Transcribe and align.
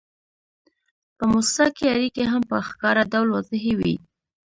په 1.17 1.23
موسسه 1.31 1.65
کې 1.75 1.85
اړیکې 1.95 2.23
هم 2.31 2.41
په 2.49 2.55
ښکاره 2.67 3.03
ډول 3.13 3.27
واضحې 3.31 3.73
وي. 3.79 3.95